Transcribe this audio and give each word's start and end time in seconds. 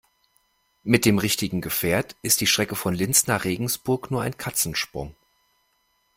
Mit 0.81 1.05
dem 1.05 1.19
richtigen 1.19 1.61
Gefährt 1.61 2.15
ist 2.23 2.41
die 2.41 2.47
Strecke 2.47 2.75
von 2.75 2.95
Linz 2.95 3.27
nach 3.27 3.43
Regensburg 3.43 4.09
nur 4.09 4.23
ein 4.23 4.35
Katzensprung. 4.35 5.13